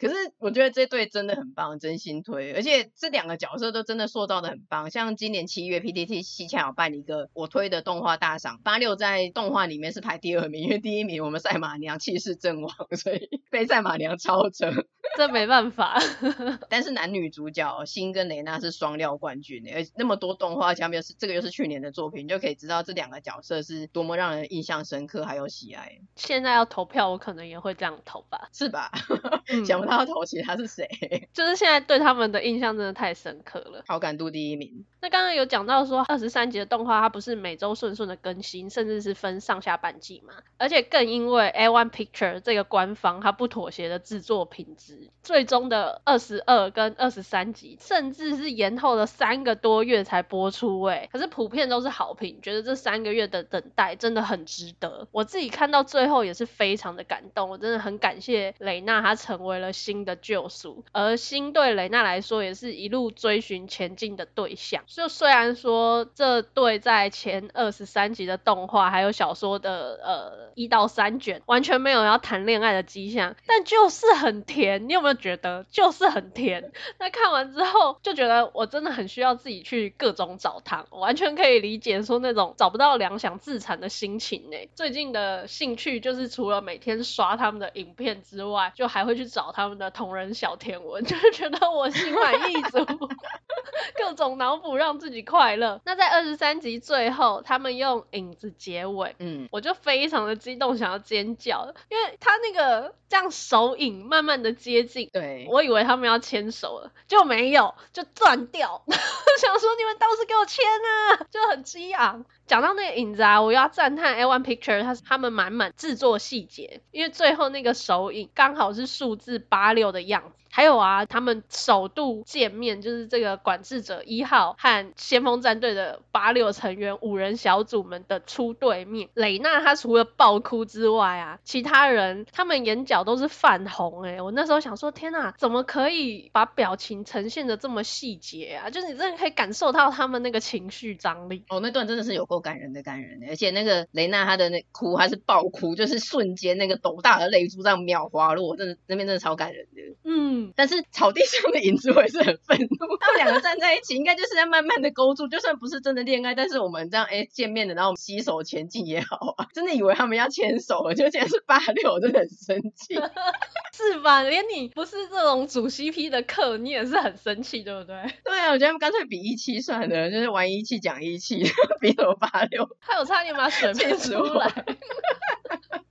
[0.00, 4.90] 可是我觉得这对真的很棒，真心推，而且这两个角色都真的塑造的很棒。
[4.90, 14.70] 像今年七月，PTT 西洽有办一个我推的动画大赏，八六在动画里面是排第二名，因为第一名我们赛马娘气势正旺，所以 被赛马娘超车。
[15.16, 15.98] 这没办法。
[16.68, 25.98] 但是男女主角新跟蕾娜是双料冠军，而那么多动画，加上又是这个又是去年的作品，你就可以知道这两个角色是多么让人印象深刻还有喜爱。
[26.16, 28.48] 现在要投票，我可能也会这样投吧？
[28.52, 28.90] 是吧？
[29.66, 30.88] 想不到投其他是谁？
[31.32, 34.84] 就是现在对他们的印象真的太深刻了，好感度第一名。
[35.00, 40.34] 那刚刚有讲到说二十三集的动画，它不是每周顺顺的更新，甚至是分上下半季嘛？
[40.56, 51.08] 而且更因为 A One Picture 这个官方它不妥协的制作品质，最终的二十二跟二十三集，甚至是延后了三个多月才播出诶。
[51.12, 55.06] 可是普遍都是好评，觉得这三个月的等待真的很值得。
[55.12, 64.82] 我自己看到最后也是非常的感动，我真的很感谢蕾娜，她成为了新的救赎，而新对蕾娜来说也是一路追寻前进的对象。
[64.86, 74.87] 就虽然说这对在前二十三集的动画还有小说的呃一到三卷完全没有要谈恋爱的迹象，但就是很甜。
[74.88, 76.72] 你有没有觉得就是很甜？
[76.98, 84.56] 那看完之后就觉得我真的很需要自己去各种找他，我完全可以理解说那种找不到粮想自残的心情呢。
[84.74, 92.78] 最近的兴趣就是除了每天刷他们的影片之外，就还会去找他们的同人小甜文， 就是觉得我心满意足，
[93.94, 95.80] 各种脑补让自己快乐。
[95.84, 108.82] 那在二十三集最后，他们用影子结尾，嗯，我就非常的激动，想要尖叫，因为他那个这样手影慢慢的接近，对，我以为他们要牵手了，就没有，就断掉。
[109.40, 112.24] 想说你们倒是给我牵啊，就很激昂。
[112.48, 120.34] 讲到那个影子啊，我要赞叹 A1 Picture，他他们满满制作细节，因为最后那个手影刚好是数字八六的样子。
[120.50, 129.10] 还有啊，他们首度见面，就是这个管制者一号和先锋战队的八六成员五人小组们的初对面。
[129.12, 138.70] 蕾娜她除了爆哭之外啊，其他人他们眼角都是泛红哎、我那时候想说，天哪，怎么可以把表情呈现的这么细节啊？
[138.70, 141.44] 就是你真的可以感受到他们那个情绪张力。
[141.50, 149.96] 哦，那段真的是有够感人的感人的，而且那个雷娜她的那哭还是爆哭，就是瞬间那个斗大的泪珠这样秒滑落，真的那边真的超感人的。
[150.04, 150.52] 嗯。
[150.56, 162.94] 但是草地上的影子我也是很愤怒，他们两个站在一起，应该就是在慢慢的勾住，就算不是真的恋爱，但是我们这样哎见面的，然后我们携手前进也好啊，真的以为他们要牵手了，就竟然是八六，真的很生气，
[163.76, 164.22] 是吧？
[164.22, 167.94] 连你不是这种主 CP 的客，你也是很生气，对不对？
[168.24, 171.44] 对啊，我觉得他们干脆比一期算了，就是玩一期讲一期，
[171.80, 174.46] 比什么八六，还有差点把水喷出来。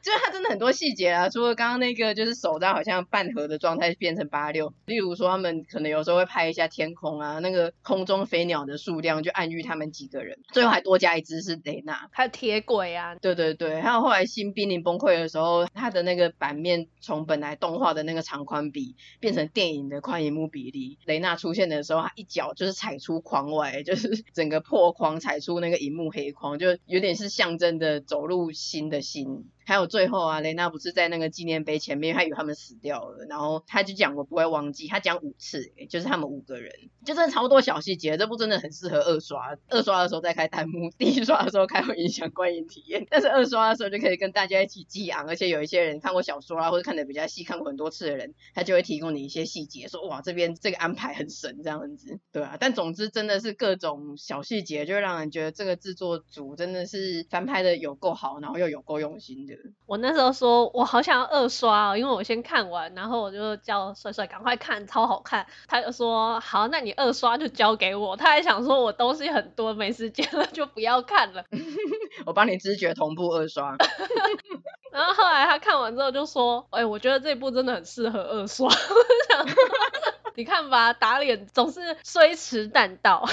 [0.02, 29.50] 就是他真的很多细节啊，除了刚刚那个就是手上好像半合的状态变成八六，例如说他们可能有时候会拍一下天空啊，那个空中飞鸟的数量就暗喻他们几个人，最后还多加一只是雷娜，还有铁轨啊，对对对，还有后来新濒临崩溃的时候，它的那个版面从本来动画的那个长宽比变成电影的宽银幕比例，雷娜出现的时候，他一脚就是踩出框外，就是 整个破框踩出那个银幕黑框，就有点是象征的走入新的新。
[29.68, 36.72] 还有最后啊，雷娜不是在那个纪念碑前面，他以为他们死掉了，然后他就讲我不会忘记，他讲五次，就是他们五个人，
[37.06, 59.57] 就真的超多小细节，这部真的很适合二刷，二刷的时候再开弹幕，第一刷的时候开会影响观影体验，但是二刷的时候就可以跟大家一起激昂，而且有一些人看过小说啊，或者看的比较细，看过很多次的人，他就会提供你一些细节，说哇这边这个安排很神这样子，对啊，但总之真的是各种小细节，就让人觉得这个制作组真的是翻拍的有够好，然后又有够用心的。
[59.86, 65.48] 我那时候说，我好想要二刷哦，因为我先看完，然后我就叫帅帅赶快看，超好看。
[65.68, 68.18] 他就说好，那你二刷就交给我。
[68.18, 71.44] 他还想说我东西很多，没时间了，就不要看了。
[72.26, 73.76] 我帮你知觉同步二刷。
[74.92, 78.70] 然后后来他看完之后就说，哎、欸，我觉得这部真的很适合二刷。
[80.36, 83.26] 你看吧，打脸总是虽迟但到。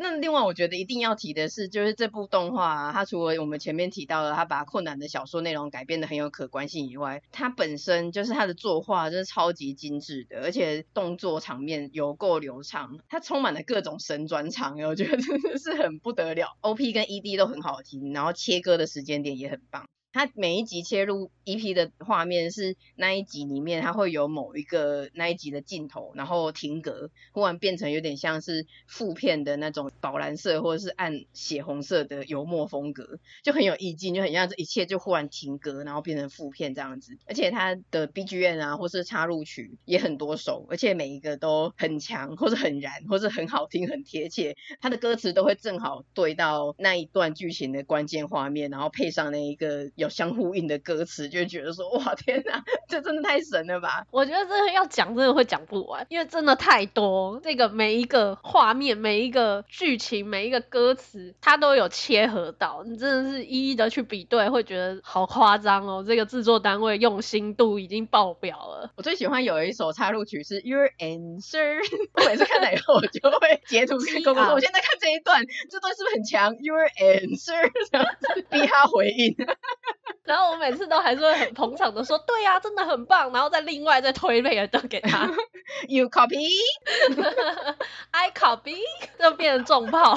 [0.00, 16.56] 那另外我觉得一定要提的是，就是这部动画啊，它除了我们前面提到的，它把困难的小说内容改编得很有可观性以外，它本身就是它的作画真是超级精致的，而且动作场面有够流畅，它充满了各种神转场，我觉得真的是很不得了。
[16.60, 19.88] OP 跟 ED 都很好听，然后切割的时间点也很棒。
[20.12, 37.18] 它每一集切入 EP 的画面是那一集里面，它会有某一个那一集的镜头，然后停格，忽然变成有点像是负片的那种宝蓝色或者是暗血红色的油墨风格，就很有意境，就很像这一切就忽然停格，然后变成负片这样子。
[37.26, 44.56] 而且它的 BGM 啊，或是插入曲也很多首，而且每一个都很强，或是很燃，或是很好听，很贴切。
[44.80, 49.90] 它的歌词都会正好对到那一段剧情的关键画面，然后配上那一个。
[49.98, 54.06] 有相呼应的歌词，就会觉得说哇天哪，这真的太神了吧！
[54.12, 57.40] 我觉得这个要讲真的会讲不完，因为真的太多。
[57.42, 66.04] 这个每一个画面、每一个剧情、每一个歌词，它都有切合到，你真的是一一的去比对，会觉得好夸张哦。
[66.06, 68.92] 这个制作单位用心度已经爆表了。
[68.94, 71.80] 我最喜欢有一首插入曲是 Your Answer，
[72.14, 79.34] 我每次看了以后，我就会截图给公公说，我现在看这一段，这段是不是很强？Your Answer，这样子逼他回应。
[80.24, 85.28] 然后我每次都还是会很捧场的说，对呀、啊，真的很棒，然后再另外再推那个灯给他。
[85.88, 88.76] You copy，I copy，
[89.18, 90.16] 就变成重炮。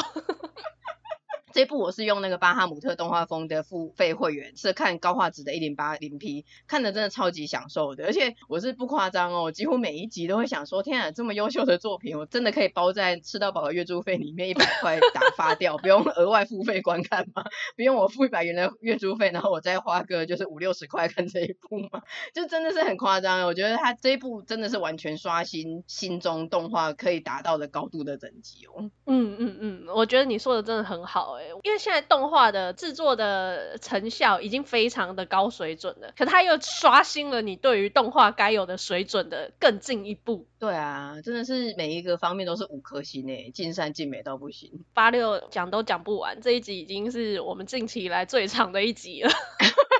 [1.53, 17.43] 这部我是用那个巴哈姆特动画风的付费会员，是看高画质的 1080P，看的真的超级享受的，而且我是不夸张哦，几乎每一集都会想说，天啊，这么优秀的作品，我真的可以包在吃到饱的月租费里面，一百块打发掉，不用额外付费观看吗？
[17.75, 22.01] 不用我付一百元的月租费，然后我再花个就是五六十块看这一部吗？
[22.33, 28.89] 就真的是很夸张，我觉得他这一部真的是完全刷新心中动画可以达到的高度的等级哦。
[29.05, 31.40] 嗯嗯嗯，我觉得你说的真的很好哎。
[31.63, 40.47] 因为现在动画的制作的成效已经非常的高水准了，可它又刷新了你对于动画该有的水准的更进一步。
[40.59, 44.83] 对啊，真的是每一个方面都是五颗星诶，尽善尽美到不行。
[44.93, 49.31] 八六讲都讲不完，这一集已经是我们近期以来最长的一集了。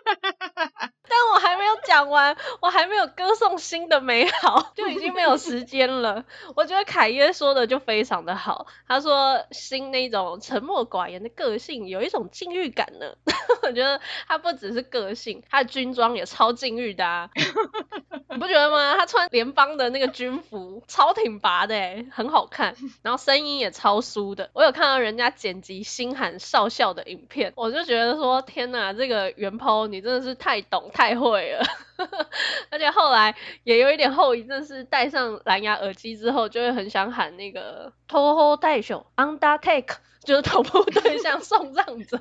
[1.91, 6.23] 但我还没有讲完，我还没有歌颂新的美好， 就已经没有时间了。
[6.55, 13.13] 我觉得凯耶说的就非常的好，他说新那种沉默寡言的个性有一种禁欲感呢。
[13.63, 17.29] 我觉得他不只是个性，他的军装也超禁欲的啊，
[18.31, 18.95] 你不觉得吗？
[18.97, 24.49] 他穿联邦的那个军服，超挺拔的诶，很好看， 然后声音也超酥的。
[24.53, 30.89] 我有看到人家剪辑星汉少校的影片，我就觉得说天哪，这个原 PO 你真的是太懂。
[30.93, 31.65] 太会了，
[32.69, 42.19] 而且后来也有一点后遗症，是戴上蓝牙耳机之后，就会很想喊那个 Toho Daisho Undertake，就是头部对象送葬者。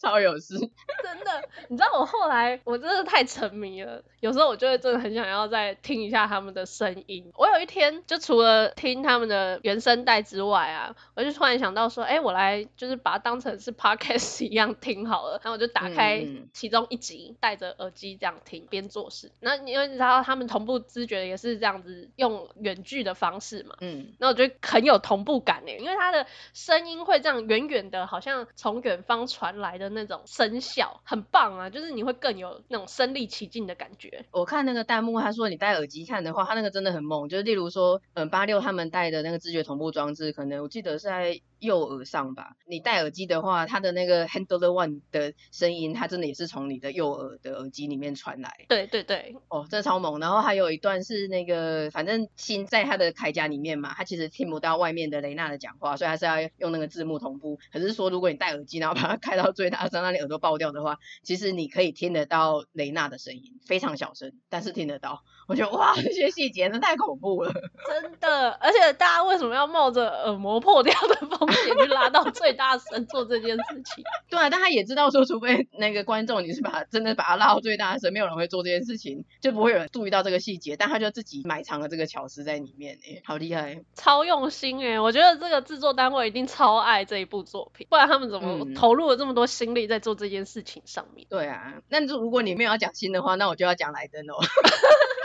[0.00, 0.58] 超有事，
[1.02, 7.30] 真的，你知道我后来我真的太沉迷了，有时候我就会真的很想要再听一下他们的声音。
[7.36, 19.30] 我有一天就除了听他们的原声带之外啊，我就突然想到说，哎、欸，我来就是把它当成是 podcast 一样听好了，然后我就打开其中一集，戴着耳机这样听边做事。
[19.40, 29.78] 那因为你知道他们同步知觉也是这样子用远距的方式嘛，嗯，那我觉得很有同步感诶，因为他的声音会这样远远的，好像从远方传来。
[29.78, 34.24] 的那种声效很棒啊，就是你会更有那种身临其境的感觉。
[34.32, 37.28] 我看那个弹幕，他说你戴耳机看的话，他那个真的很猛。
[37.28, 42.56] 就是例如说，嗯，八六他们戴的那个知觉同步装置，可能我记得是在右耳上吧。
[42.66, 48.66] 你戴耳机的话，它的那个 Handle One 的声音，它真的也是从你的右耳的耳机里面传来。
[48.68, 50.18] 对对对，哦，真的超猛。
[50.20, 57.58] 然后还有一段是那个，反正心在他的铠甲里面嘛，他其实听不到外面的雷娜的讲话，所以还是要用那个字幕同步。
[57.72, 65.22] 可是说，如果你戴耳机，然后把它开到最大声，让你耳朵爆掉的话，其实你可以听得到雷娜的声音，非常小声，但是听得到。
[65.48, 67.50] 我觉得哇，这些细节真的太恐怖了，
[67.88, 68.50] 真的。
[68.60, 74.04] 而且大家为什么要冒着耳膜破掉的风险去拉到最大声做这件事情？
[74.28, 80.76] 对啊，但他也知道说，除非那个观众你是把他真的把他拉到最大声，没有人会做这件事情，就不会有人注意到这个细节。
[80.76, 85.00] 但他就自己埋藏了这个巧思在里面，哎，好厉害，超用心哎！
[85.00, 91.26] 我觉得这个制作单位一定超爱这一部作品，不然他们怎么投入了这么多心力在做这件事情上面？
[91.30, 94.34] 嗯、对啊，那如果你没有要讲新的话，那我就要讲莱登哦。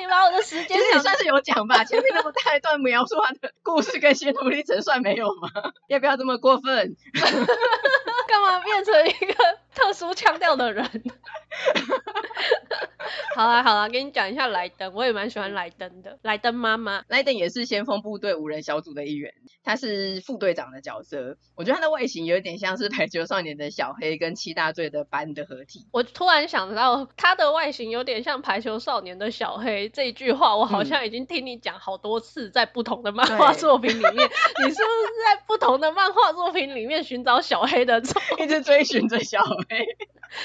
[0.00, 1.84] 你把我的时间，也算是有讲吧。
[1.84, 5.48] 前面那么大一段描述他的故事跟心路历程，算没有吗？
[5.88, 6.96] 要不要这么过分？
[8.26, 9.34] 干嘛变成一个
[9.74, 10.84] 特殊腔调的人？
[13.36, 16.18] 好 啊好啊，跟你讲一下莱登，我也蛮喜欢莱登的。
[16.22, 21.36] 莱登妈妈，莱登也是先锋部队五人小组的一员，他是副队长的角色。
[21.54, 25.86] 我觉得他的外形有点像是排球少年的小黑跟七大罪的班的合体。
[25.92, 38.02] 我突然想到，他的外形有点像排球少年的小黑这一句话，我好像已经听你讲好多次，在不同的漫画作品里面，你是不是在不同的漫画作品里面寻找小黑的，
[38.38, 39.86] 一直追寻着小黑？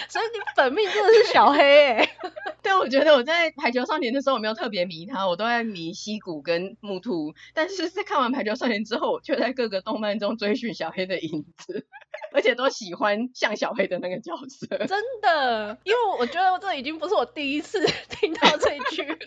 [0.07, 2.09] 所以你本命真的是小黑诶、欸。
[2.61, 7.33] 对，我觉得我在排球少年的时候我没有特别迷他，我都在迷西谷跟木兔。
[7.53, 11.85] 但是在看完排球少年之后，我却在各个动漫中追寻小黑的影子，
[12.33, 14.67] 而且都喜欢像小黑的那个角色。
[14.85, 19.17] 真的，因为我觉得这已经不是我第一次 听到这句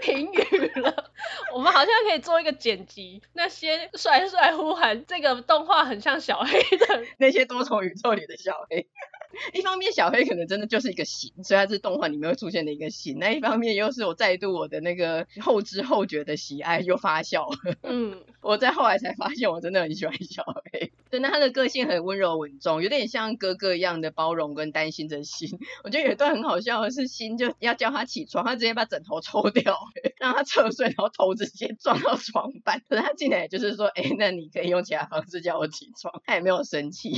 [0.00, 1.10] 评语了。
[1.54, 8.86] 我们好像可以做一个剪辑，那些帅帅呼喊这个动画很像小黑的那些多重宇宙里的小黑。
[9.54, 13.18] 一方面小黑可能真的就是一个型，所以他是动画里面会出现的一个型。
[13.18, 17.46] 那一方面又是我再度我的那个后知后觉的喜爱又发酵。
[17.82, 20.92] 嗯，我在后来才发现我真的很喜欢小黑。
[21.10, 25.58] 对，那他的个性很温柔稳重，有点像哥哥一样的包容跟担心着心。
[25.84, 29.78] 我觉得有一段很好笑的是，心就要叫他起床，他直接把枕头抽掉，
[30.18, 32.82] 让他侧睡，然后头直接撞到床板。
[32.88, 36.22] 可是他进来就是说，哎，那你可以用其他方式叫我起床。
[36.24, 37.12] 他也没有生气，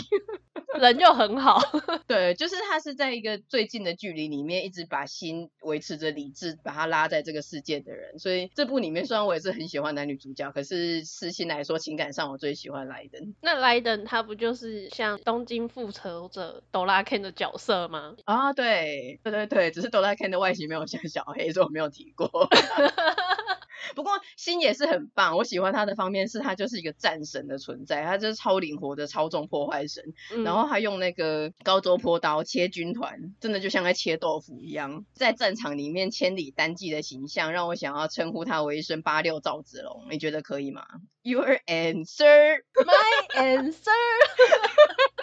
[0.79, 1.61] 人就很好。
[2.07, 8.19] 对，就是他是在一个最近的距离里面，一直把心维持着理智，把他拉在这个世界的人。
[8.19, 13.35] 所以这部里面虽然我也是很喜欢男女主角，可是私心来说，情感上我最喜欢莱登。
[13.41, 18.17] 那莱登他不就是像东京复仇者哆啦 Ken 的角色吗？
[18.25, 22.31] 啊，对，对对对，只是哆啦 Ken 的外形没有像小黑，所以我没有提过。
[23.95, 30.03] 不过心也是很棒，我喜欢他的方面是他就是一个战神的存在，他就是超灵活的超重破坏神，
[30.33, 40.85] 嗯、然后他用那个高周坡刀切军团，真的就像在切豆腐一样，在战场里面千里单骑的形象，让我想要称呼他为一声八六赵子龙，你觉得可以吗
[41.23, 43.91] ？Your answer, my answer.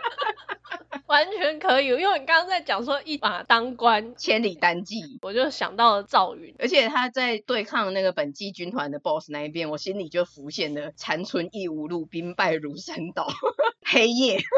[1.07, 13.27] 完全可以，因为你刚刚在讲说一马当关，千里单骑，我就想到了赵云，而且他在对抗那个本纪军团的 BOSS 那一边，我心里就浮现了残存亦无路，兵败如山倒，
[13.85, 14.37] 黑夜。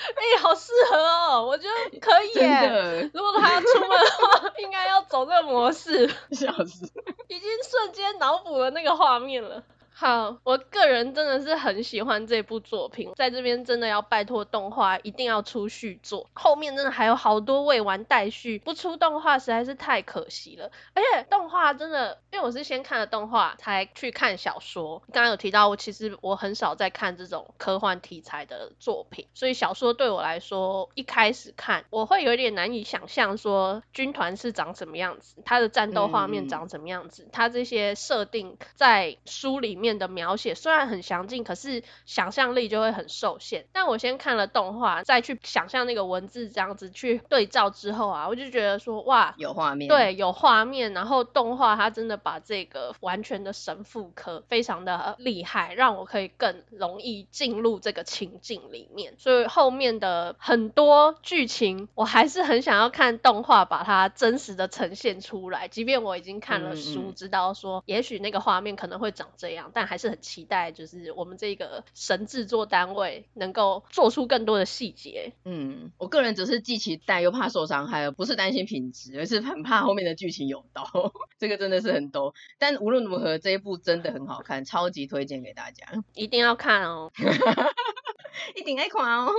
[0.00, 3.10] 哎、欸，好适合哦，我觉得可以耶。
[3.12, 6.08] 如果他要出门的话，应该要走这个模式。
[6.32, 6.90] 笑死，
[7.28, 9.62] 已经瞬间脑补了那个画面了。
[10.00, 20.72] 好，我个人真的是很喜欢这部作品，在这边真的要拜托动画一定要出续作，后面真的还有好多未完待续，不出动画实在是太可惜了。
[20.94, 39.89] 而且动画真的，因为我是先看了动画才去看小说，刚刚有提到我其实我很少在看这种科幻题材的作品，所以小说对我来说一开始看我会有点难以想象说军团是长什么样子，它的战斗画面长什么样子，嗯、它这些设定在书里面。
[39.98, 43.66] 的描写虽然很详尽，可是想象力就会很受限。
[43.72, 50.92] 但我先看了动画，再去想象那个文字这样子去对照之后啊，我就觉得说哇，有画面，对，有画面。
[50.92, 59.14] 然后动画它真的把这个完全的神复刻，非常的厉害，让我可以更容易进入这个情境里面。
[59.18, 65.68] 所以后面的很多剧情，我还是很想要看动画把它真实的呈现出来。
[65.68, 75.32] 即便我已经看了书，知道说也许那个画面可能会长这样，但还是很期待，就是我们这个神制作单位能够做出更多的细节。
[75.44, 80.84] 嗯，我个人只是既期待又怕受伤害，不是担心品质，而是很怕后面的剧情有刀。
[81.38, 87.10] 这个真的是很多，但无论如何，这一部真的很好看，超级推荐给大家，一定要看哦，
[88.54, 89.32] 一定爱看哦。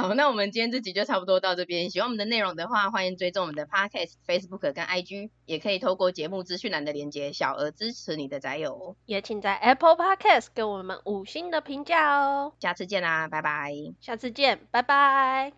[0.00, 1.90] 好，那我们今天这集就差不多到这边。
[1.90, 8.96] 喜欢我们的内容的话，欢迎追踪我们的 Podcast、Facebook 跟 IG，也可以透过节目资讯栏的连接，小额支持你的宅友。
[9.04, 12.54] 也请在 Apple Podcast 给我们五星的评价哦。
[12.60, 13.74] 下次见啦，拜拜。
[14.00, 15.48] 下次见，拜拜。